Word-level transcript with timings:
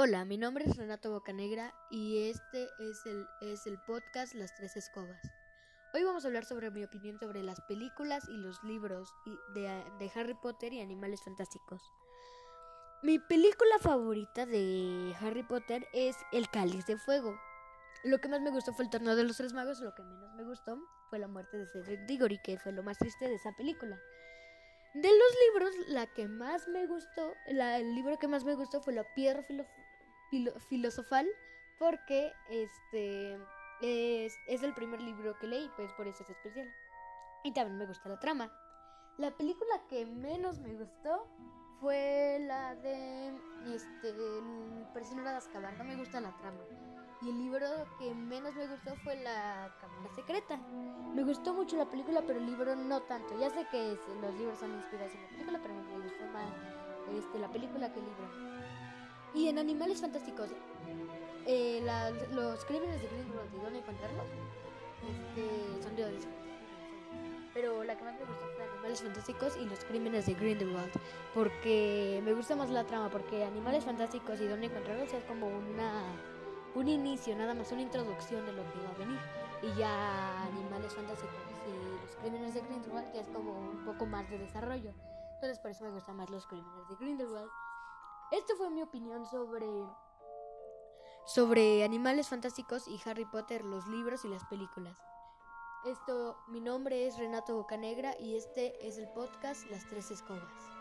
Hola, 0.00 0.24
mi 0.24 0.38
nombre 0.38 0.64
es 0.64 0.76
Renato 0.76 1.10
Bocanegra 1.10 1.74
y 1.90 2.28
este 2.28 2.68
es 2.78 3.04
el, 3.04 3.26
es 3.40 3.66
el 3.66 3.80
podcast 3.80 4.32
Las 4.34 4.54
Tres 4.54 4.76
Escobas. 4.76 5.20
Hoy 5.92 6.04
vamos 6.04 6.22
a 6.22 6.28
hablar 6.28 6.44
sobre 6.44 6.70
mi 6.70 6.84
opinión 6.84 7.18
sobre 7.18 7.42
las 7.42 7.60
películas 7.62 8.22
y 8.28 8.36
los 8.36 8.62
libros 8.62 9.12
de, 9.56 9.62
de 9.98 10.12
Harry 10.14 10.34
Potter 10.34 10.72
y 10.72 10.80
Animales 10.80 11.20
Fantásticos. 11.24 11.82
Mi 13.02 13.18
película 13.18 13.76
favorita 13.80 14.46
de 14.46 15.16
Harry 15.20 15.42
Potter 15.42 15.84
es 15.92 16.14
El 16.30 16.48
Cáliz 16.48 16.86
de 16.86 16.96
Fuego. 16.96 17.36
Lo 18.04 18.20
que 18.20 18.28
más 18.28 18.40
me 18.40 18.52
gustó 18.52 18.72
fue 18.72 18.84
el 18.84 18.92
torneo 18.92 19.16
de 19.16 19.24
los 19.24 19.36
tres 19.36 19.52
magos, 19.52 19.80
lo 19.80 19.96
que 19.96 20.04
menos 20.04 20.32
me 20.36 20.44
gustó 20.44 20.78
fue 21.10 21.18
la 21.18 21.26
muerte 21.26 21.58
de 21.58 21.66
Cedric 21.66 22.06
Diggory, 22.06 22.38
que 22.44 22.56
fue 22.60 22.70
lo 22.70 22.84
más 22.84 22.98
triste 22.98 23.26
de 23.26 23.34
esa 23.34 23.50
película. 23.56 23.98
De 24.94 25.08
los 25.08 25.36
libros, 25.52 25.88
la 25.88 26.06
que 26.06 26.28
más 26.28 26.68
me 26.68 26.86
gustó, 26.86 27.34
el 27.46 27.94
libro 27.96 28.16
que 28.16 28.28
más 28.28 28.44
me 28.44 28.54
gustó 28.54 28.80
fue 28.80 28.94
La 28.94 29.04
Piedra 29.14 29.42
filosofal 29.42 29.87
porque 31.78 32.32
este 32.50 33.34
es, 33.80 34.38
es, 34.46 34.62
el 34.62 34.74
primer 34.74 35.00
libro 35.00 35.38
que 35.38 35.46
leí, 35.46 35.70
pues 35.76 35.92
por 35.92 36.06
eso 36.06 36.22
es 36.22 36.30
especial. 36.30 36.68
Y 37.44 37.52
también 37.52 37.78
me 37.78 37.86
gusta 37.86 38.08
la 38.08 38.18
trama. 38.18 38.52
La 39.16 39.30
película 39.30 39.82
que 39.88 40.04
menos 40.06 40.58
me 40.58 40.74
gustó 40.74 41.26
fue 41.80 42.38
la 42.46 42.74
de 42.76 43.28
este 43.74 44.08
el 44.08 44.86
prisionero 44.92 45.30
de 45.30 45.36
Azkaban. 45.36 45.78
No 45.78 45.84
me 45.84 45.96
gusta 45.96 46.20
la 46.20 46.36
trama. 46.36 46.60
Y 47.20 47.30
el 47.30 47.38
libro 47.38 47.66
que 47.98 48.14
menos 48.14 48.54
me 48.54 48.66
gustó 48.68 48.94
fue 49.02 49.16
La 49.16 49.74
Cámara 49.80 50.14
Secreta. 50.14 50.56
Me 51.14 51.24
gustó 51.24 51.52
mucho 51.52 51.76
la 51.76 51.86
película, 51.86 52.22
pero 52.24 52.38
el 52.38 52.46
libro 52.46 52.76
no 52.76 53.02
tanto. 53.02 53.36
Ya 53.40 53.50
sé 53.50 53.66
que 53.72 53.98
los 54.20 54.34
libros 54.34 54.58
son 54.58 54.72
inspirados 54.74 55.12
en 55.14 55.22
la 55.22 55.28
película, 55.28 55.58
pero 55.60 55.74
me 55.74 56.04
gustó 56.04 56.24
más 56.26 56.52
este, 57.16 57.38
la 57.38 57.48
película 57.48 57.92
que 57.92 57.98
el 57.98 58.06
libro. 58.06 58.17
Y 59.34 59.48
en 59.48 59.58
Animales 59.58 60.00
Fantásticos, 60.00 60.50
eh, 61.46 61.80
los 62.32 62.64
crímenes 62.64 63.00
de 63.00 63.08
Grindelwald 63.08 63.54
y 63.54 63.58
dónde 63.62 63.78
encontrarlos 63.78 64.26
este, 65.08 65.82
son 65.82 65.96
de 65.96 66.18
Pero 67.54 67.84
la 67.84 67.96
que 67.96 68.04
más 68.04 68.14
me 68.14 68.26
gustó 68.26 68.46
fue 68.56 68.64
Animales 68.64 69.02
Fantásticos 69.02 69.56
y 69.56 69.64
los 69.64 69.84
crímenes 69.84 70.26
de 70.26 70.34
Grindelwald. 70.34 70.92
Porque 71.34 72.20
me 72.24 72.34
gusta 72.34 72.56
más 72.56 72.70
la 72.70 72.84
trama, 72.84 73.10
porque 73.10 73.44
Animales 73.44 73.84
Fantásticos 73.84 74.40
y 74.40 74.46
dónde 74.46 74.66
encontrarlos 74.66 75.12
es 75.12 75.24
como 75.24 75.46
una 75.46 76.02
un 76.74 76.88
inicio, 76.88 77.34
nada 77.36 77.54
más 77.54 77.72
una 77.72 77.82
introducción 77.82 78.44
de 78.46 78.52
lo 78.52 78.62
que 78.72 78.78
va 78.80 78.90
a 78.90 78.98
venir. 78.98 79.18
Y 79.62 79.78
ya 79.78 80.42
Animales 80.44 80.94
Fantásticos 80.94 81.34
y 81.66 82.06
los 82.06 82.16
crímenes 82.16 82.54
de 82.54 82.60
Grindelwald 82.60 83.12
ya 83.12 83.20
es 83.20 83.28
como 83.28 83.52
un 83.52 83.84
poco 83.84 84.06
más 84.06 84.28
de 84.30 84.38
desarrollo. 84.38 84.92
Entonces 85.34 85.58
por 85.58 85.70
eso 85.70 85.84
me 85.84 85.90
gustan 85.90 86.16
más 86.16 86.30
los 86.30 86.46
crímenes 86.46 86.88
de 86.88 86.96
Grindelwald. 86.96 87.50
Esta 88.30 88.54
fue 88.56 88.68
mi 88.70 88.82
opinión 88.82 89.24
sobre 89.26 89.66
sobre 91.24 91.82
animales 91.82 92.28
fantásticos 92.28 92.88
y 92.88 93.00
Harry 93.06 93.24
Potter, 93.24 93.64
los 93.64 93.86
libros 93.86 94.24
y 94.24 94.28
las 94.28 94.44
películas. 94.46 94.98
Esto, 95.86 96.36
mi 96.48 96.60
nombre 96.60 97.06
es 97.06 97.18
Renato 97.18 97.54
Bocanegra 97.54 98.14
y 98.18 98.36
este 98.36 98.86
es 98.86 98.98
el 98.98 99.08
podcast 99.08 99.70
Las 99.70 99.86
Tres 99.88 100.10
Escobas. 100.10 100.77